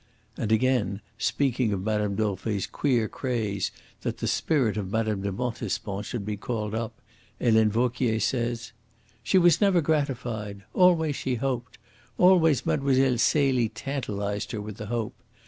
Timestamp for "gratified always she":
9.79-11.35